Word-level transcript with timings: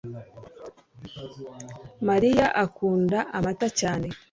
mariya 2.07 2.45
akunda 2.63 3.19
amata 3.37 3.67
cyane 3.79 4.07